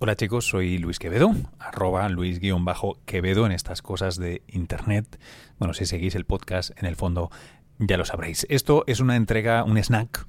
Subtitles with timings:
[0.00, 5.18] Hola chicos, soy Luis Quevedo, arroba Luis-Quevedo en estas cosas de Internet.
[5.58, 7.32] Bueno, si seguís el podcast, en el fondo
[7.80, 8.46] ya lo sabréis.
[8.48, 10.24] Esto es una entrega, un snack,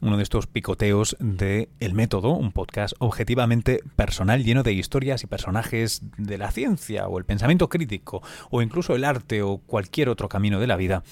[0.00, 5.26] uno de estos picoteos de El Método, un podcast objetivamente personal lleno de historias y
[5.26, 10.30] personajes de la ciencia o el pensamiento crítico o incluso el arte o cualquier otro
[10.30, 11.02] camino de la vida,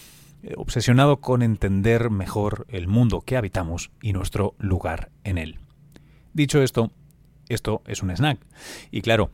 [0.43, 5.59] eh, obsesionado con entender mejor el mundo que habitamos y nuestro lugar en él.
[6.32, 6.90] Dicho esto,
[7.48, 8.38] esto es un snack.
[8.90, 9.30] Y claro,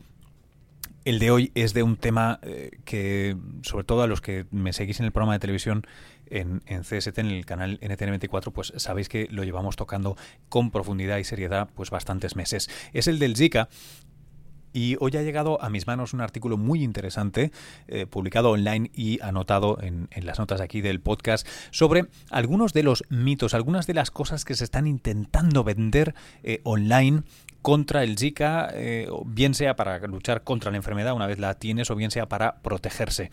[1.05, 4.73] el de hoy es de un tema eh, que, sobre todo a los que me
[4.73, 5.85] seguís en el programa de televisión
[6.27, 10.17] en, CST, en el canal NTN24, pues sabéis que lo llevamos tocando
[10.49, 12.69] con profundidad y seriedad pues bastantes meses.
[12.93, 13.69] Es el del Zika
[14.75, 17.51] y hoy ha llegado a mis manos un artículo muy interesante,
[17.87, 23.05] eh, publicado online y anotado en, las notas aquí del podcast, sobre algunos de los
[23.09, 27.23] mitos, algunas de las cosas que se están intentando vender eh, online
[27.65, 31.89] contra el Zika, eh, bien sea para luchar contra la enfermedad una vez la tienes
[31.89, 33.31] o bien sea para protegerse.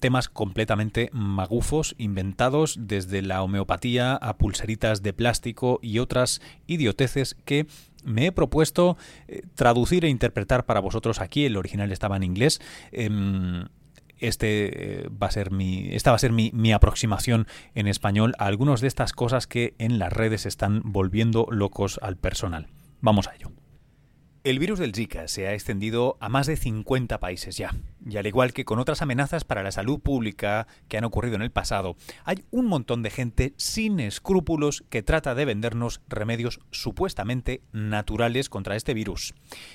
[0.00, 7.68] Temas completamente magufos, inventados desde la homeopatía a pulseritas de plástico y otras idioteces que
[8.02, 8.96] me he propuesto
[9.28, 11.44] eh, traducir e interpretar para vosotros aquí.
[11.44, 12.60] El original estaba en inglés.
[12.90, 13.68] Em,
[14.18, 17.46] este eh, va a ser mi, esta va a ser mi, mi, aproximación
[17.76, 22.16] en español a algunas de estas cosas que en las redes están volviendo locos al
[22.16, 22.66] personal.
[23.00, 23.59] Vamos a ello.
[24.42, 27.74] El virus del Zika se ha extendido a más de 50 países ya,
[28.08, 31.42] y al igual que con otras amenazas para la salud pública que han ocurrido en
[31.42, 37.60] el pasado, hay un montón de gente sin escrúpulos que trata de vendernos remedios supuestamente
[37.72, 39.34] naturales contra este virus,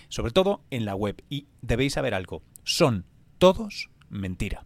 [0.10, 3.06] sobre todo en la web, y debéis saber algo, son
[3.38, 4.66] todos mentira.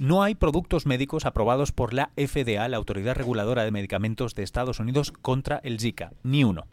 [0.00, 4.80] No hay productos médicos aprobados por la FDA, la Autoridad Reguladora de Medicamentos de Estados
[4.80, 6.66] Unidos, contra el Zika, ni uno.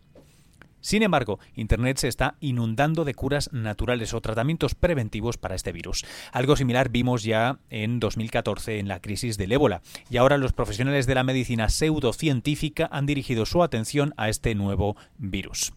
[0.86, 6.06] Sin embargo, Internet se está inundando de curas naturales o tratamientos preventivos para este virus.
[6.32, 9.82] Algo similar vimos ya en 2014 en la crisis del ébola,
[10.12, 14.96] y ahora los profesionales de la medicina pseudocientífica han dirigido su atención a este nuevo
[15.18, 15.74] virus.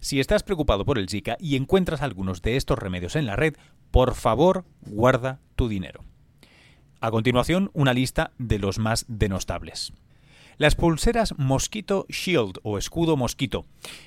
[0.00, 3.54] Si estás preocupado por el Zika y encuentras algunos de estos remedios en la red,
[3.90, 6.04] por favor guarda tu dinero.
[7.00, 9.94] A continuación, una lista de los más denostables.
[10.58, 13.64] Las pulseras Mosquito Shield o escudo mosquito.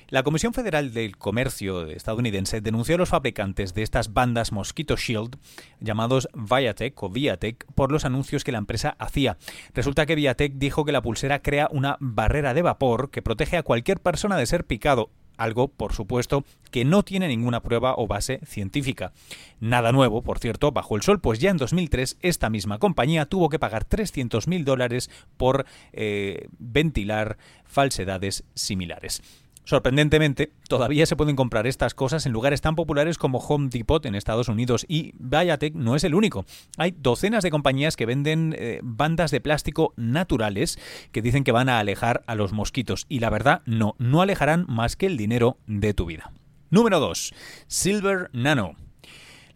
[0.08, 5.38] La Comisión Federal del Comercio estadounidense denunció a los fabricantes de estas bandas Mosquito Shield,
[5.80, 9.38] llamados Viatech o Viatech, por los anuncios que la empresa hacía.
[9.74, 13.62] Resulta que Viatech dijo que la pulsera crea una barrera de vapor que protege a
[13.64, 18.40] cualquier persona de ser picado algo, por supuesto, que no tiene ninguna prueba o base
[18.44, 19.12] científica.
[19.60, 23.48] Nada nuevo, por cierto, bajo el sol, pues ya en 2003 esta misma compañía tuvo
[23.48, 29.22] que pagar 300.000 dólares por eh, ventilar falsedades similares.
[29.66, 34.14] Sorprendentemente, todavía se pueden comprar estas cosas en lugares tan populares como Home Depot en
[34.14, 36.44] Estados Unidos y Viatech no es el único.
[36.78, 40.78] Hay docenas de compañías que venden eh, bandas de plástico naturales
[41.10, 44.66] que dicen que van a alejar a los mosquitos y la verdad no, no alejarán
[44.68, 46.30] más que el dinero de tu vida.
[46.70, 47.34] Número 2.
[47.66, 48.76] Silver Nano.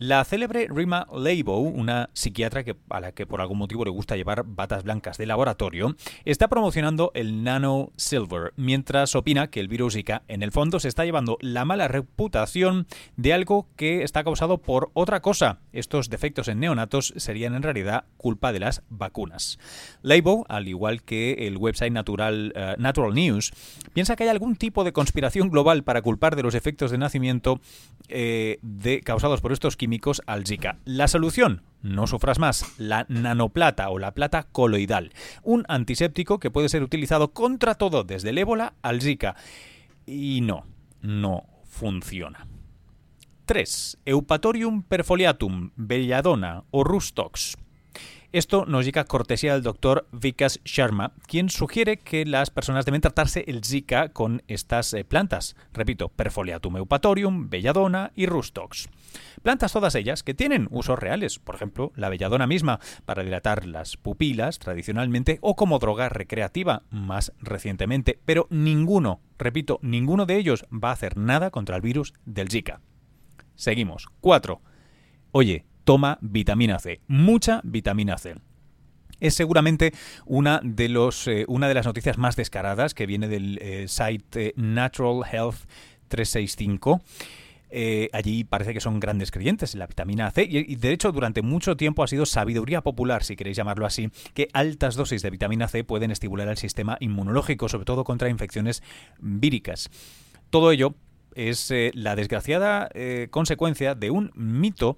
[0.02, 4.44] La célebre Rima Leibow, una psiquiatra a la que por algún motivo le gusta llevar
[4.46, 5.94] batas blancas de laboratorio,
[6.24, 10.88] está promocionando el Nano Silver, mientras opina que el virus Zika en el fondo se
[10.88, 12.86] está llevando la mala reputación
[13.18, 15.58] de algo que está causado por otra cosa.
[15.74, 19.58] Estos defectos en neonatos serían en realidad culpa de las vacunas.
[20.00, 23.52] Leibow, al igual que el website natural, eh, Natural News,
[23.92, 27.60] piensa que hay algún tipo de conspiración global para culpar de los efectos de nacimiento
[28.08, 28.60] eh,
[29.04, 29.89] causados por estos químicos
[30.26, 30.78] al Zika.
[30.84, 35.12] La solución, no sufras más, la nanoplata o la plata coloidal,
[35.42, 39.36] un antiséptico que puede ser utilizado contra todo, desde el ébola al Zika.
[40.06, 40.64] Y no,
[41.02, 42.46] no funciona.
[43.46, 43.98] 3.
[44.04, 47.56] Eupatorium perfoliatum, belladona o rustox.
[48.32, 53.44] Esto nos llega cortesía del doctor Vikas Sharma, quien sugiere que las personas deben tratarse
[53.48, 55.56] el Zika con estas eh, plantas.
[55.72, 58.88] Repito, Perfoliatum eupatorium, belladona y rustox.
[59.42, 63.96] Plantas todas ellas que tienen usos reales, por ejemplo, la belladona misma para dilatar las
[63.96, 70.90] pupilas tradicionalmente o como droga recreativa más recientemente, pero ninguno, repito, ninguno de ellos va
[70.90, 72.80] a hacer nada contra el virus del Zika.
[73.56, 74.06] Seguimos.
[74.20, 74.62] 4.
[75.32, 78.36] Oye, toma vitamina C, mucha vitamina C.
[79.20, 79.92] Es seguramente
[80.24, 85.66] una de, eh, las noticias más descaradas que viene del eh, site Natural Health
[86.08, 87.02] 365.
[87.72, 91.40] Eh, allí parece que son grandes creyentes en la vitamina C y, de hecho durante
[91.40, 95.68] mucho tiempo ha sido sabiduría popular, si queréis llamarlo así, que altas dosis de vitamina
[95.68, 98.82] C pueden estimular el sistema inmunológico, sobre todo contra infecciones
[99.20, 99.88] víricas.
[100.50, 100.96] Todo ello
[101.36, 104.96] es eh, la desgraciada eh, consecuencia de un mito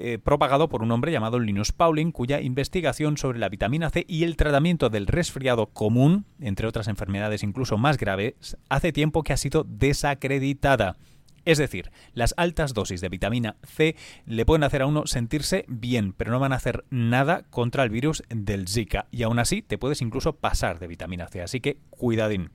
[0.00, 4.22] eh, propagado por un hombre llamado Linus Pauling, cuya investigación sobre la vitamina C y
[4.22, 9.36] el tratamiento del resfriado común, entre otras enfermedades incluso más graves, hace tiempo que ha
[9.36, 10.96] sido desacreditada.
[11.44, 16.12] Es decir, las altas dosis de vitamina C le pueden hacer a uno sentirse bien,
[16.12, 19.06] pero no van a hacer nada contra el virus del Zika.
[19.10, 21.42] Y aún así te puedes incluso pasar de vitamina C.
[21.42, 22.50] Así que cuidadín.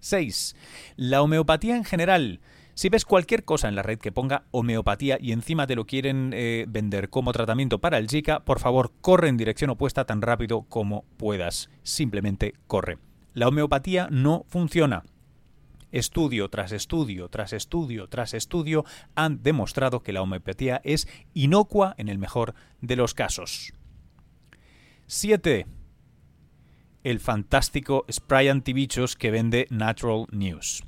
[0.00, 0.56] 6.
[0.96, 2.40] La homeopatía en general.
[2.82, 6.32] Si ves cualquier cosa en la red que ponga homeopatía y encima te lo quieren
[6.34, 10.62] eh, vender como tratamiento para el Zika, por favor corre en dirección opuesta tan rápido
[10.62, 11.70] como puedas.
[11.84, 12.98] Simplemente corre.
[13.34, 15.04] La homeopatía no funciona.
[15.92, 18.84] Estudio tras estudio tras estudio tras estudio
[19.14, 23.72] han demostrado que la homeopatía es inocua en el mejor de los casos.
[25.06, 25.66] 7.
[27.04, 30.82] El fantástico spray antibichos que vende Natural News.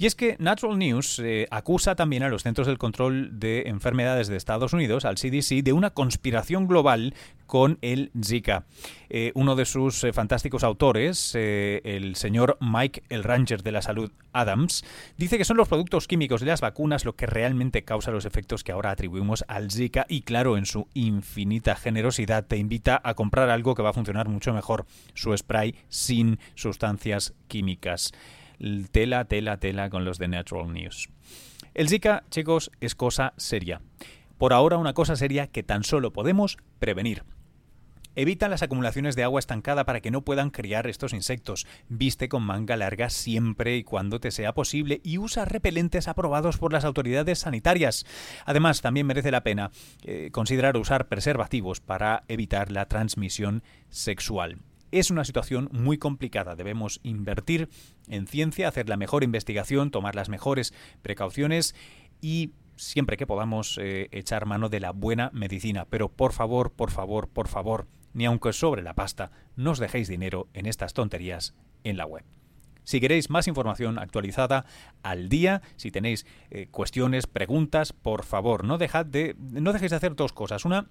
[0.00, 4.28] Y es que Natural News eh, acusa también a los Centros del Control de Enfermedades
[4.28, 7.14] de Estados Unidos, al CDC, de una conspiración global
[7.46, 8.64] con el Zika.
[9.10, 14.12] Eh, uno de sus eh, fantásticos autores, el señor Mike, el Ranger de la Salud
[14.32, 14.84] Adams,
[15.16, 18.62] dice que son los productos químicos de las vacunas lo que realmente causa los efectos
[18.62, 23.50] que ahora atribuimos al Zika y claro, en su infinita generosidad te invita a comprar
[23.50, 28.12] algo que va a funcionar mucho mejor, su spray sin sustancias químicas
[28.90, 31.08] tela, tela, tela con los de Natural News.
[31.74, 33.80] El Zika, chicos, es cosa seria.
[34.36, 37.24] Por ahora una cosa seria que tan solo podemos prevenir.
[38.18, 41.68] Evita las acumulaciones de agua estancada para que no puedan criar estos insectos.
[41.88, 46.72] Viste con manga larga siempre y cuando te sea posible y usa repelentes aprobados por
[46.72, 48.06] las autoridades sanitarias.
[48.44, 49.70] Además, también merece la pena
[50.02, 54.58] eh, considerar usar preservativos para evitar la transmisión sexual.
[54.90, 56.56] Es una situación muy complicada.
[56.56, 57.68] Debemos invertir
[58.08, 61.74] en ciencia, hacer la mejor investigación, tomar las mejores precauciones
[62.20, 65.86] y siempre que podamos eh, echar mano de la buena medicina.
[65.90, 70.08] Pero por favor, por favor, por favor, ni aunque sobre la pasta, no os dejéis
[70.08, 72.24] dinero en estas tonterías en la web.
[72.84, 74.64] Si queréis más información actualizada
[75.02, 79.96] al día, si tenéis eh, cuestiones, preguntas, por favor, no, dejad de, no dejéis de
[79.96, 80.64] hacer dos cosas.
[80.64, 80.88] Una,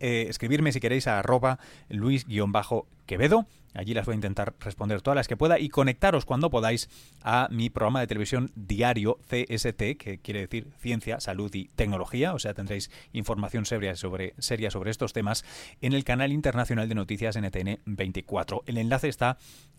[0.00, 1.58] eh, escribirme si queréis a arroba
[1.88, 3.46] luis-quevedo.
[3.74, 6.88] Allí las voy a intentar responder todas las que pueda y conectaros cuando podáis
[7.22, 12.34] a mi programa de televisión diario CST, que quiere decir Ciencia, Salud y Tecnología.
[12.34, 15.44] O sea, tendréis información seria sobre, estos temas
[15.80, 18.62] en el canal internacional de noticias NTN 24.
[18.66, 19.38] El enlace está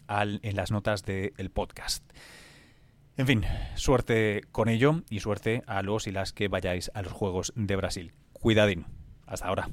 [0.09, 2.03] en las notas del podcast.
[3.17, 3.45] En fin,
[3.75, 7.77] suerte con ello y suerte a los y las que vayáis a los Juegos de
[7.77, 8.13] Brasil.
[8.33, 8.85] Cuidadín.
[9.25, 9.69] Hasta ahora.